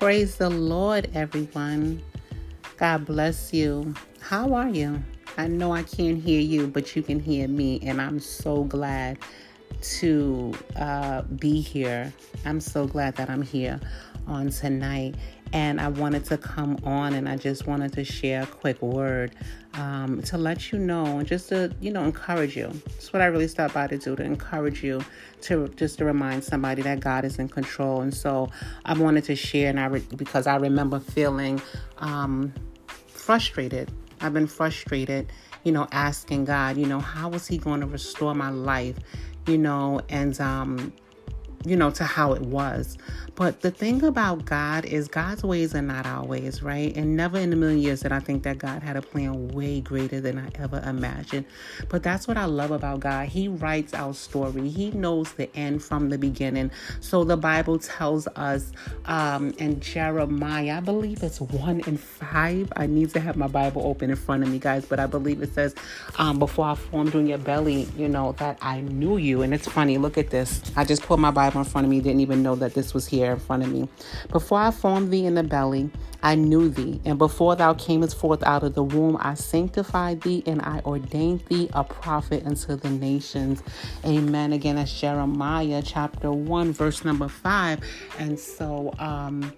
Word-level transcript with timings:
Praise 0.00 0.36
the 0.36 0.48
Lord, 0.48 1.10
everyone. 1.12 2.02
God 2.78 3.04
bless 3.04 3.52
you. 3.52 3.94
How 4.18 4.54
are 4.54 4.70
you? 4.70 5.04
I 5.36 5.46
know 5.46 5.72
I 5.72 5.82
can't 5.82 6.18
hear 6.18 6.40
you, 6.40 6.68
but 6.68 6.96
you 6.96 7.02
can 7.02 7.20
hear 7.20 7.46
me, 7.46 7.80
and 7.82 8.00
I'm 8.00 8.18
so 8.18 8.64
glad 8.64 9.18
to 9.98 10.54
uh, 10.76 11.20
be 11.20 11.60
here. 11.60 12.14
I'm 12.46 12.60
so 12.60 12.86
glad 12.86 13.14
that 13.16 13.28
I'm 13.28 13.42
here 13.42 13.78
on 14.26 14.48
tonight 14.48 15.16
and 15.52 15.80
I 15.80 15.88
wanted 15.88 16.24
to 16.26 16.38
come 16.38 16.78
on 16.84 17.14
and 17.14 17.28
I 17.28 17.36
just 17.36 17.66
wanted 17.66 17.92
to 17.94 18.04
share 18.04 18.42
a 18.42 18.46
quick 18.46 18.80
word 18.82 19.34
um, 19.74 20.20
to 20.22 20.36
let 20.36 20.72
you 20.72 20.78
know, 20.78 21.18
and 21.18 21.26
just 21.26 21.48
to 21.50 21.74
you 21.80 21.92
know 21.92 22.04
encourage 22.04 22.56
you. 22.56 22.68
That's 22.86 23.12
what 23.12 23.22
I 23.22 23.26
really 23.26 23.48
stopped 23.48 23.74
by 23.74 23.86
to 23.86 23.98
do 23.98 24.16
to 24.16 24.22
encourage 24.22 24.82
you 24.82 25.02
to 25.42 25.68
just 25.76 25.98
to 25.98 26.04
remind 26.04 26.44
somebody 26.44 26.82
that 26.82 27.00
God 27.00 27.24
is 27.24 27.38
in 27.38 27.48
control. 27.48 28.00
And 28.00 28.12
so 28.12 28.48
I 28.84 28.94
wanted 28.94 29.24
to 29.24 29.36
share, 29.36 29.70
and 29.70 29.78
I 29.78 29.86
re- 29.86 30.06
because 30.16 30.46
I 30.46 30.56
remember 30.56 31.00
feeling 31.00 31.60
um, 31.98 32.52
frustrated. 33.08 33.90
I've 34.20 34.34
been 34.34 34.48
frustrated, 34.48 35.32
you 35.64 35.72
know, 35.72 35.86
asking 35.92 36.44
God, 36.44 36.76
you 36.76 36.86
know, 36.86 37.00
how 37.00 37.30
is 37.30 37.46
He 37.46 37.58
going 37.58 37.80
to 37.80 37.86
restore 37.86 38.34
my 38.34 38.50
life, 38.50 38.96
you 39.46 39.56
know, 39.56 40.00
and 40.08 40.38
um, 40.40 40.92
you 41.64 41.76
know, 41.76 41.90
to 41.90 42.04
how 42.04 42.32
it 42.32 42.42
was. 42.42 42.96
But 43.34 43.60
the 43.60 43.70
thing 43.70 44.02
about 44.02 44.44
God 44.44 44.84
is 44.84 45.08
God's 45.08 45.42
ways 45.42 45.74
are 45.74 45.82
not 45.82 46.06
our 46.06 46.24
ways, 46.24 46.62
right? 46.62 46.94
And 46.96 47.16
never 47.16 47.38
in 47.38 47.52
a 47.52 47.56
million 47.56 47.80
years 47.80 48.00
did 48.00 48.12
I 48.12 48.20
think 48.20 48.42
that 48.42 48.58
God 48.58 48.82
had 48.82 48.96
a 48.96 49.02
plan 49.02 49.48
way 49.48 49.80
greater 49.80 50.20
than 50.20 50.38
I 50.38 50.50
ever 50.62 50.82
imagined. 50.86 51.46
But 51.88 52.02
that's 52.02 52.28
what 52.28 52.36
I 52.36 52.44
love 52.44 52.70
about 52.70 53.00
God. 53.00 53.28
He 53.28 53.48
writes 53.48 53.94
our 53.94 54.12
story. 54.14 54.68
He 54.68 54.90
knows 54.90 55.32
the 55.32 55.54
end 55.56 55.82
from 55.82 56.10
the 56.10 56.18
beginning. 56.18 56.70
So 57.00 57.24
the 57.24 57.36
Bible 57.36 57.78
tells 57.78 58.26
us 58.36 58.72
um, 59.06 59.50
in 59.58 59.80
Jeremiah, 59.80 60.78
I 60.78 60.80
believe 60.80 61.22
it's 61.22 61.40
one 61.40 61.80
in 61.80 61.96
five. 61.96 62.72
I 62.76 62.86
need 62.86 63.10
to 63.10 63.20
have 63.20 63.36
my 63.36 63.48
Bible 63.48 63.82
open 63.86 64.10
in 64.10 64.16
front 64.16 64.42
of 64.42 64.50
me, 64.50 64.58
guys, 64.58 64.84
but 64.84 65.00
I 65.00 65.06
believe 65.06 65.42
it 65.42 65.54
says, 65.54 65.74
um, 66.18 66.38
before 66.38 66.66
I 66.66 66.74
formed 66.74 67.14
in 67.14 67.26
your 67.26 67.38
belly, 67.38 67.88
you 67.96 68.08
know, 68.08 68.32
that 68.32 68.58
I 68.60 68.82
knew 68.82 69.16
you. 69.16 69.42
And 69.42 69.54
it's 69.54 69.68
funny, 69.68 69.98
look 69.98 70.18
at 70.18 70.30
this. 70.30 70.60
I 70.76 70.84
just 70.84 71.02
put 71.02 71.18
my 71.18 71.30
Bible 71.30 71.49
in 71.54 71.64
front 71.64 71.84
of 71.84 71.90
me, 71.90 72.00
didn't 72.00 72.20
even 72.20 72.42
know 72.42 72.54
that 72.56 72.74
this 72.74 72.94
was 72.94 73.06
here 73.06 73.32
in 73.32 73.38
front 73.38 73.62
of 73.62 73.70
me. 73.70 73.88
Before 74.30 74.58
I 74.58 74.70
formed 74.70 75.10
thee 75.10 75.26
in 75.26 75.34
the 75.34 75.42
belly, 75.42 75.90
I 76.22 76.34
knew 76.34 76.68
thee, 76.68 77.00
and 77.04 77.18
before 77.18 77.56
thou 77.56 77.74
camest 77.74 78.16
forth 78.16 78.42
out 78.42 78.62
of 78.62 78.74
the 78.74 78.82
womb, 78.82 79.16
I 79.20 79.34
sanctified 79.34 80.20
thee, 80.20 80.42
and 80.46 80.60
I 80.62 80.80
ordained 80.84 81.44
thee 81.48 81.70
a 81.72 81.82
prophet 81.82 82.44
unto 82.46 82.76
the 82.76 82.90
nations. 82.90 83.62
Amen. 84.04 84.52
Again, 84.52 84.76
that's 84.76 84.98
Jeremiah 84.98 85.82
chapter 85.84 86.30
1, 86.30 86.72
verse 86.72 87.04
number 87.04 87.28
5. 87.28 87.80
And 88.18 88.38
so, 88.38 88.92
um, 88.98 89.52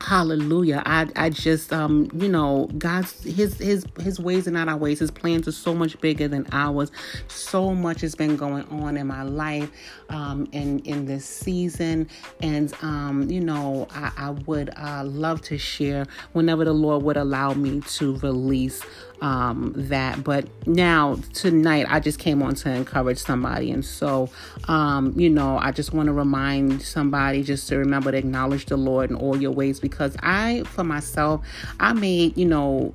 Hallelujah. 0.00 0.82
I 0.86 1.08
I 1.16 1.30
just 1.30 1.72
um 1.72 2.10
you 2.14 2.28
know 2.28 2.68
God's 2.78 3.22
his 3.24 3.58
his 3.58 3.84
his 3.98 4.20
ways 4.20 4.46
are 4.46 4.50
not 4.50 4.68
our 4.68 4.76
ways. 4.76 4.98
His 5.00 5.10
plans 5.10 5.48
are 5.48 5.52
so 5.52 5.74
much 5.74 5.98
bigger 6.00 6.28
than 6.28 6.46
ours. 6.52 6.92
So 7.28 7.74
much 7.74 8.02
has 8.02 8.14
been 8.14 8.36
going 8.36 8.64
on 8.64 8.96
in 8.96 9.06
my 9.06 9.22
life 9.22 9.70
um 10.10 10.48
in 10.52 10.80
in 10.80 11.06
this 11.06 11.24
season 11.24 12.08
and 12.40 12.72
um 12.82 13.28
you 13.30 13.40
know 13.40 13.88
I, 13.90 14.12
I 14.16 14.30
would 14.30 14.70
uh, 14.76 15.02
love 15.04 15.40
to 15.42 15.58
share 15.58 16.06
whenever 16.32 16.64
the 16.64 16.74
Lord 16.74 17.02
would 17.02 17.16
allow 17.16 17.54
me 17.54 17.80
to 17.80 18.16
release 18.18 18.82
um, 19.20 19.72
that. 19.76 20.22
But 20.22 20.46
now, 20.66 21.16
tonight, 21.32 21.86
I 21.88 22.00
just 22.00 22.18
came 22.18 22.42
on 22.42 22.54
to 22.56 22.70
encourage 22.70 23.18
somebody. 23.18 23.70
And 23.70 23.84
so, 23.84 24.28
um, 24.68 25.18
you 25.18 25.30
know, 25.30 25.58
I 25.58 25.72
just 25.72 25.92
want 25.92 26.06
to 26.06 26.12
remind 26.12 26.82
somebody 26.82 27.42
just 27.42 27.68
to 27.68 27.78
remember 27.78 28.12
to 28.12 28.18
acknowledge 28.18 28.66
the 28.66 28.76
Lord 28.76 29.10
in 29.10 29.16
all 29.16 29.40
your 29.40 29.52
ways 29.52 29.80
because 29.88 30.16
I, 30.22 30.62
for 30.64 30.84
myself, 30.84 31.46
I 31.80 31.92
made, 31.92 32.36
you 32.36 32.46
know, 32.46 32.92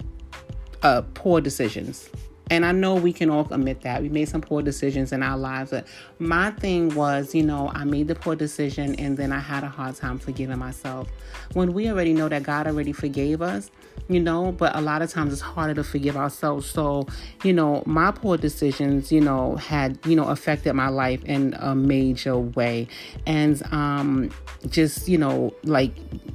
uh, 0.83 1.03
poor 1.13 1.41
decisions. 1.41 2.09
And 2.51 2.65
I 2.65 2.73
know 2.73 2.95
we 2.95 3.13
can 3.13 3.29
all 3.29 3.47
admit 3.49 3.79
that. 3.83 4.01
We 4.01 4.09
made 4.09 4.27
some 4.27 4.41
poor 4.41 4.61
decisions 4.61 5.13
in 5.13 5.23
our 5.23 5.37
lives. 5.37 5.71
But 5.71 5.87
my 6.19 6.51
thing 6.51 6.93
was, 6.95 7.33
you 7.33 7.43
know, 7.43 7.71
I 7.73 7.85
made 7.85 8.09
the 8.09 8.15
poor 8.15 8.35
decision 8.35 8.93
and 8.95 9.15
then 9.15 9.31
I 9.31 9.39
had 9.39 9.63
a 9.63 9.69
hard 9.69 9.95
time 9.95 10.19
forgiving 10.19 10.59
myself. 10.59 11.07
When 11.53 11.73
we 11.73 11.89
already 11.89 12.11
know 12.11 12.27
that 12.27 12.43
God 12.43 12.67
already 12.67 12.91
forgave 12.91 13.41
us, 13.41 13.71
you 14.09 14.19
know, 14.19 14.51
but 14.51 14.75
a 14.75 14.81
lot 14.81 15.01
of 15.01 15.09
times 15.09 15.31
it's 15.31 15.41
harder 15.41 15.73
to 15.75 15.83
forgive 15.85 16.17
ourselves. 16.17 16.69
So, 16.69 17.07
you 17.45 17.53
know, 17.53 17.83
my 17.85 18.11
poor 18.11 18.35
decisions, 18.35 19.13
you 19.13 19.21
know, 19.21 19.55
had, 19.55 19.97
you 20.05 20.17
know, 20.17 20.25
affected 20.25 20.73
my 20.73 20.89
life 20.89 21.23
in 21.23 21.55
a 21.57 21.73
major 21.73 22.37
way. 22.37 22.89
And 23.25 23.63
um 23.71 24.29
just, 24.67 25.07
you 25.07 25.17
know, 25.17 25.55
like 25.63 25.93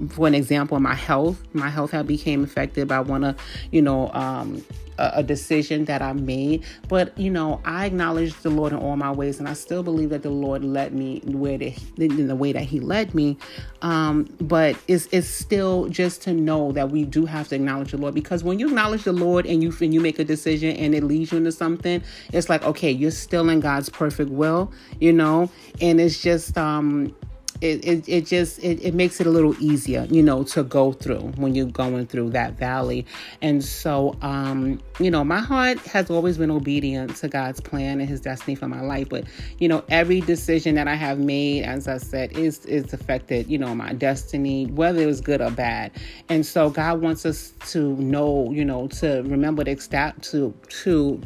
for 0.09 0.26
an 0.26 0.34
example, 0.34 0.81
my 0.81 0.94
health, 0.94 1.43
my 1.53 1.69
health 1.69 1.91
had 1.91 2.06
became 2.06 2.43
affected 2.43 2.88
by 2.88 3.00
one 3.00 3.22
of, 3.22 3.37
you 3.71 3.82
know, 3.82 4.10
um 4.15 4.65
a, 4.98 5.22
decision 5.22 5.84
that 5.86 6.02
I 6.02 6.12
made. 6.12 6.64
But 6.88 7.16
you 7.18 7.30
know, 7.30 7.60
I 7.64 7.86
acknowledge 7.86 8.34
the 8.42 8.50
Lord 8.50 8.72
in 8.72 8.78
all 8.78 8.96
my 8.96 9.10
ways, 9.10 9.38
and 9.38 9.48
I 9.48 9.54
still 9.54 9.82
believe 9.82 10.10
that 10.10 10.22
the 10.22 10.30
Lord 10.30 10.64
led 10.64 10.94
me 10.94 11.20
where 11.24 11.58
the, 11.58 11.74
in 11.98 12.28
the 12.28 12.36
way 12.36 12.52
that 12.52 12.62
He 12.64 12.80
led 12.80 13.14
me. 13.14 13.36
Um, 13.82 14.28
but 14.40 14.76
it's 14.88 15.08
it's 15.12 15.28
still 15.28 15.88
just 15.88 16.22
to 16.22 16.32
know 16.32 16.72
that 16.72 16.90
we 16.90 17.04
do 17.04 17.26
have 17.26 17.48
to 17.48 17.56
acknowledge 17.56 17.90
the 17.90 17.98
Lord 17.98 18.14
because 18.14 18.42
when 18.44 18.58
you 18.58 18.68
acknowledge 18.68 19.04
the 19.04 19.12
Lord 19.12 19.46
and 19.46 19.62
you 19.62 19.72
and 19.80 19.92
you 19.92 20.00
make 20.00 20.18
a 20.18 20.24
decision 20.24 20.76
and 20.76 20.94
it 20.94 21.02
leads 21.02 21.32
you 21.32 21.38
into 21.38 21.52
something, 21.52 22.02
it's 22.32 22.48
like 22.48 22.62
okay, 22.64 22.90
you're 22.90 23.10
still 23.10 23.48
in 23.48 23.60
God's 23.60 23.88
perfect 23.88 24.30
will, 24.30 24.72
you 25.00 25.12
know, 25.12 25.50
and 25.80 26.00
it's 26.00 26.22
just 26.22 26.56
um 26.56 27.14
it, 27.61 27.84
it, 27.84 28.09
it 28.09 28.27
just 28.27 28.59
it, 28.59 28.83
it 28.83 28.94
makes 28.94 29.21
it 29.21 29.27
a 29.27 29.31
little 29.31 29.55
easier 29.62 30.06
you 30.11 30.22
know 30.22 30.44
to 30.44 30.62
go 30.62 30.93
through 30.93 31.33
when 31.37 31.55
you're 31.55 31.67
going 31.67 32.06
through 32.06 32.31
that 32.31 32.55
valley. 32.55 33.06
And 33.43 33.65
so 33.65 34.17
um 34.22 34.81
you 35.00 35.11
know 35.11 35.25
my 35.25 35.39
heart 35.39 35.78
has 35.81 36.11
always 36.11 36.39
been 36.39 36.50
obedient 36.50 37.17
to 37.17 37.28
god's 37.28 37.61
plan 37.61 38.00
and 38.00 38.09
his 38.09 38.21
destiny 38.21 38.55
for 38.55 38.69
my 38.69 38.81
life. 38.81 39.09
But 39.09 39.25
you 39.59 39.69
know 39.69 39.84
every 39.89 40.21
decision 40.21 40.75
that 40.75 40.89
i 40.89 40.94
have 40.94 41.19
made 41.19 41.65
as 41.65 41.89
i 41.89 41.99
said 41.99 42.33
is 42.37 42.65
is 42.67 42.93
affected 42.93 43.49
you 43.49 43.59
know 43.59 43.75
my 43.75 43.93
destiny 43.93 44.67
whether 44.67 45.00
it 45.00 45.06
was 45.06 45.21
good 45.21 45.41
or 45.41 45.50
bad. 45.50 45.93
And 46.28 46.44
so 46.44 46.71
god 46.71 47.00
wants 47.00 47.25
us 47.25 47.53
to 47.73 47.97
know 47.97 48.50
you 48.50 48.65
know 48.65 48.88
to 48.88 49.23
remember 49.23 49.65
to 49.65 49.77
to 49.77 50.55
to 50.69 51.21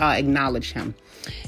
uh, 0.00 0.14
acknowledge 0.16 0.72
him. 0.72 0.94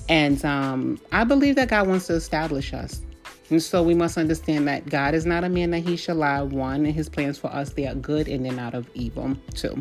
And 0.09 0.44
um, 0.44 0.99
i 1.12 1.25
believe 1.25 1.56
that 1.56 1.69
god 1.69 1.87
wants 1.87 2.06
to 2.06 2.15
establish 2.15 2.72
us 2.72 3.03
and 3.50 3.62
so 3.62 3.83
we 3.83 3.94
must 3.94 4.16
understand 4.16 4.69
that 4.69 4.87
God 4.87 5.15
is 5.15 5.27
not 5.27 5.44
a 5.44 5.49
man 5.49 5.71
that 5.72 5.81
he 5.81 5.97
shall 5.97 6.16
lie, 6.16 6.43
one, 6.43 6.87
and 6.87 6.94
his 6.94 7.09
plans 7.09 7.37
for 7.37 7.49
us, 7.49 7.72
they 7.72 7.87
are 7.87 7.94
good 7.94 8.28
and 8.28 8.44
they're 8.44 8.53
not 8.53 8.75
of 8.75 8.88
evil, 8.94 9.37
two. 9.55 9.77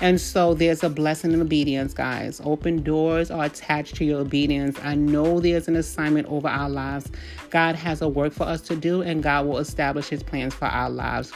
And 0.00 0.20
so 0.20 0.54
there's 0.54 0.84
a 0.84 0.88
blessing 0.88 1.32
in 1.32 1.40
obedience, 1.40 1.92
guys. 1.92 2.40
Open 2.44 2.82
doors 2.82 3.30
are 3.30 3.44
attached 3.44 3.96
to 3.96 4.04
your 4.04 4.20
obedience. 4.20 4.78
I 4.82 4.94
know 4.94 5.40
there's 5.40 5.68
an 5.68 5.76
assignment 5.76 6.28
over 6.28 6.48
our 6.48 6.70
lives. 6.70 7.10
God 7.50 7.74
has 7.74 8.02
a 8.02 8.08
work 8.08 8.32
for 8.32 8.44
us 8.44 8.60
to 8.62 8.76
do, 8.76 9.02
and 9.02 9.22
God 9.22 9.46
will 9.46 9.58
establish 9.58 10.08
his 10.08 10.22
plans 10.22 10.54
for 10.54 10.66
our 10.66 10.90
lives 10.90 11.32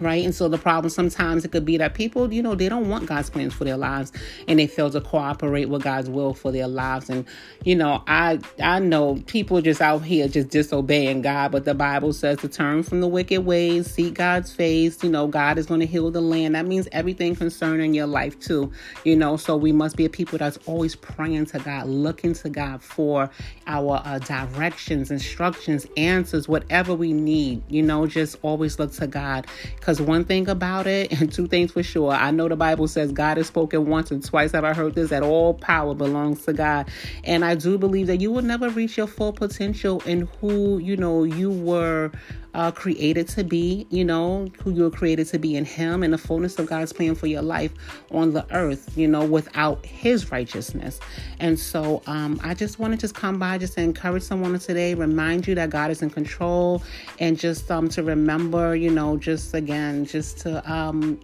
right? 0.00 0.24
And 0.24 0.34
so 0.34 0.48
the 0.48 0.58
problem 0.58 0.90
sometimes 0.90 1.44
it 1.44 1.52
could 1.52 1.64
be 1.64 1.76
that 1.78 1.94
people, 1.94 2.32
you 2.32 2.42
know, 2.42 2.54
they 2.54 2.68
don't 2.68 2.88
want 2.88 3.06
God's 3.06 3.30
plans 3.30 3.54
for 3.54 3.64
their 3.64 3.76
lives 3.76 4.12
and 4.46 4.58
they 4.58 4.66
fail 4.66 4.90
to 4.90 5.00
cooperate 5.00 5.66
with 5.66 5.82
God's 5.82 6.08
will 6.08 6.34
for 6.34 6.52
their 6.52 6.68
lives. 6.68 7.10
And 7.10 7.26
you 7.64 7.76
know, 7.76 8.02
I 8.06 8.40
I 8.62 8.78
know 8.78 9.16
people 9.26 9.60
just 9.60 9.80
out 9.80 10.02
here 10.04 10.28
just 10.28 10.48
disobeying 10.50 11.22
God, 11.22 11.52
but 11.52 11.64
the 11.64 11.74
Bible 11.74 12.12
says 12.12 12.38
to 12.38 12.48
turn 12.48 12.82
from 12.82 13.00
the 13.00 13.08
wicked 13.08 13.44
ways, 13.44 13.90
seek 13.90 14.14
God's 14.14 14.52
face. 14.52 15.02
You 15.02 15.10
know, 15.10 15.26
God 15.26 15.58
is 15.58 15.66
going 15.66 15.80
to 15.80 15.86
heal 15.86 16.10
the 16.10 16.20
land. 16.20 16.54
That 16.54 16.66
means 16.66 16.88
everything 16.92 17.34
concerning 17.34 17.94
your 17.94 18.06
life 18.06 18.38
too. 18.40 18.72
You 19.04 19.16
know, 19.16 19.36
so 19.36 19.56
we 19.56 19.72
must 19.72 19.96
be 19.96 20.04
a 20.04 20.10
people 20.10 20.38
that's 20.38 20.58
always 20.66 20.94
praying 20.94 21.46
to 21.46 21.58
God, 21.58 21.88
looking 21.88 22.34
to 22.34 22.48
God 22.48 22.82
for 22.82 23.30
our 23.66 24.00
uh, 24.04 24.18
directions, 24.20 25.10
instructions, 25.10 25.86
answers, 25.96 26.48
whatever 26.48 26.94
we 26.94 27.12
need. 27.12 27.62
You 27.68 27.82
know, 27.82 28.06
just 28.06 28.36
always 28.42 28.78
look 28.78 28.92
to 28.92 29.06
God 29.06 29.46
because 29.88 30.02
one 30.02 30.22
thing 30.22 30.46
about 30.50 30.86
it, 30.86 31.10
and 31.18 31.32
two 31.32 31.46
things 31.46 31.72
for 31.72 31.82
sure, 31.82 32.12
I 32.12 32.30
know 32.30 32.46
the 32.46 32.56
Bible 32.56 32.88
says 32.88 33.10
God 33.10 33.38
has 33.38 33.46
spoken 33.46 33.86
once 33.86 34.10
and 34.10 34.22
twice 34.22 34.52
have 34.52 34.62
I 34.62 34.74
heard 34.74 34.94
this 34.94 35.08
that 35.08 35.22
all 35.22 35.54
power 35.54 35.94
belongs 35.94 36.44
to 36.44 36.52
God. 36.52 36.90
And 37.24 37.42
I 37.42 37.54
do 37.54 37.78
believe 37.78 38.06
that 38.08 38.20
you 38.20 38.30
will 38.30 38.42
never 38.42 38.68
reach 38.68 38.98
your 38.98 39.06
full 39.06 39.32
potential 39.32 40.02
in 40.04 40.28
who, 40.42 40.76
you 40.76 40.98
know, 40.98 41.24
you 41.24 41.50
were 41.50 42.12
uh, 42.54 42.70
created 42.70 43.28
to 43.28 43.44
be, 43.44 43.86
you 43.90 44.04
know, 44.04 44.48
who 44.62 44.70
you 44.70 44.82
were 44.82 44.90
created 44.90 45.26
to 45.28 45.38
be 45.38 45.56
in 45.56 45.64
Him 45.64 46.02
and 46.02 46.12
the 46.12 46.18
fullness 46.18 46.58
of 46.58 46.66
God's 46.66 46.92
plan 46.92 47.14
for 47.14 47.26
your 47.26 47.42
life 47.42 47.72
on 48.10 48.32
the 48.32 48.46
earth, 48.54 48.96
you 48.96 49.06
know, 49.06 49.24
without 49.24 49.84
His 49.84 50.30
righteousness. 50.30 51.00
And 51.40 51.58
so 51.58 52.02
um, 52.06 52.40
I 52.42 52.54
just 52.54 52.78
want 52.78 52.94
to 52.94 52.98
just 52.98 53.14
come 53.14 53.38
by 53.38 53.58
just 53.58 53.74
to 53.74 53.82
encourage 53.82 54.22
someone 54.22 54.58
today, 54.58 54.94
remind 54.94 55.46
you 55.46 55.54
that 55.56 55.70
God 55.70 55.90
is 55.90 56.02
in 56.02 56.10
control, 56.10 56.82
and 57.18 57.38
just 57.38 57.70
um, 57.70 57.88
to 57.90 58.02
remember, 58.02 58.74
you 58.74 58.90
know, 58.90 59.16
just 59.16 59.54
again, 59.54 60.04
just 60.04 60.38
to 60.38 60.72
um, 60.72 61.20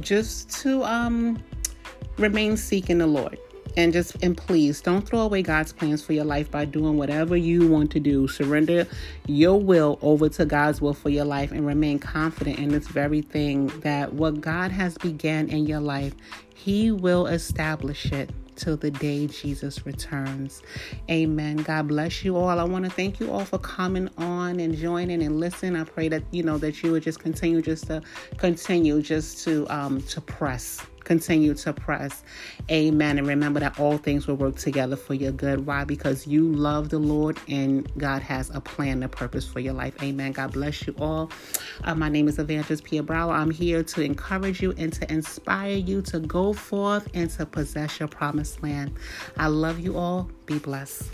just 0.00 0.50
to 0.62 0.84
um, 0.84 1.42
remain 2.18 2.56
seeking 2.56 2.98
the 2.98 3.06
Lord 3.06 3.38
and 3.76 3.92
just 3.92 4.16
and 4.22 4.36
please 4.36 4.80
don't 4.80 5.02
throw 5.06 5.20
away 5.20 5.42
God's 5.42 5.72
plans 5.72 6.02
for 6.02 6.12
your 6.12 6.24
life 6.24 6.50
by 6.50 6.64
doing 6.64 6.96
whatever 6.96 7.36
you 7.36 7.68
want 7.68 7.90
to 7.92 8.00
do. 8.00 8.28
Surrender 8.28 8.86
your 9.26 9.60
will 9.60 9.98
over 10.02 10.28
to 10.30 10.44
God's 10.44 10.80
will 10.80 10.94
for 10.94 11.10
your 11.10 11.24
life 11.24 11.52
and 11.52 11.66
remain 11.66 11.98
confident 11.98 12.58
in 12.58 12.70
this 12.70 12.88
very 12.88 13.22
thing 13.22 13.66
that 13.80 14.12
what 14.14 14.40
God 14.40 14.70
has 14.70 14.96
began 14.98 15.48
in 15.48 15.66
your 15.66 15.80
life, 15.80 16.14
He 16.54 16.90
will 16.90 17.26
establish 17.26 18.12
it 18.12 18.30
till 18.58 18.76
the 18.76 18.90
day 18.90 19.26
Jesus 19.28 19.86
returns. 19.86 20.62
Amen. 21.10 21.58
God 21.58 21.88
bless 21.88 22.24
you 22.24 22.36
all. 22.36 22.58
I 22.58 22.64
want 22.64 22.84
to 22.84 22.90
thank 22.90 23.20
you 23.20 23.30
all 23.30 23.44
for 23.44 23.58
coming 23.58 24.10
on 24.18 24.60
and 24.60 24.76
joining 24.76 25.22
and 25.22 25.38
listening. 25.38 25.76
I 25.76 25.84
pray 25.84 26.08
that 26.08 26.24
you 26.32 26.42
know 26.42 26.58
that 26.58 26.82
you 26.82 26.92
would 26.92 27.04
just 27.04 27.20
continue 27.20 27.62
just 27.62 27.86
to 27.86 28.02
continue 28.36 29.00
just 29.00 29.44
to 29.44 29.66
um 29.68 30.02
to 30.02 30.20
press 30.20 30.84
continue 31.08 31.54
to 31.54 31.72
press. 31.72 32.22
Amen. 32.70 33.16
And 33.16 33.26
remember 33.26 33.60
that 33.60 33.80
all 33.80 33.96
things 33.96 34.26
will 34.26 34.34
work 34.34 34.56
together 34.56 34.94
for 34.94 35.14
your 35.14 35.32
good. 35.32 35.64
Why? 35.64 35.84
Because 35.84 36.26
you 36.26 36.52
love 36.52 36.90
the 36.90 36.98
Lord 36.98 37.38
and 37.48 37.90
God 37.96 38.20
has 38.20 38.50
a 38.50 38.60
plan, 38.60 39.02
a 39.02 39.08
purpose 39.08 39.46
for 39.48 39.58
your 39.58 39.72
life. 39.72 39.94
Amen. 40.02 40.32
God 40.32 40.52
bless 40.52 40.86
you 40.86 40.94
all. 40.98 41.30
Uh, 41.84 41.94
my 41.94 42.10
name 42.10 42.28
is 42.28 42.38
Evangelist 42.38 42.84
Pia 42.84 43.02
Brower. 43.02 43.32
I'm 43.32 43.50
here 43.50 43.82
to 43.82 44.02
encourage 44.02 44.60
you 44.60 44.74
and 44.76 44.92
to 44.92 45.10
inspire 45.10 45.76
you 45.76 46.02
to 46.02 46.20
go 46.20 46.52
forth 46.52 47.08
and 47.14 47.30
to 47.30 47.46
possess 47.46 47.98
your 47.98 48.08
promised 48.08 48.62
land. 48.62 48.92
I 49.38 49.46
love 49.46 49.80
you 49.80 49.96
all. 49.96 50.30
Be 50.44 50.58
blessed. 50.58 51.04